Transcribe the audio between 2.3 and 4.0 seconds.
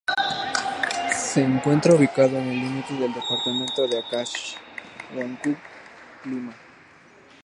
en el límite de los departamentos de